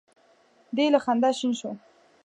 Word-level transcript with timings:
دی 0.75 0.85
له 0.93 0.99
خندا 1.05 1.29
شین 1.37 1.51
شو. 1.59 1.71